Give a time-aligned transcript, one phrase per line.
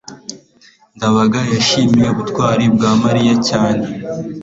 [0.95, 3.85] ndabaga yishimiye ubutwari bwa mariya cyane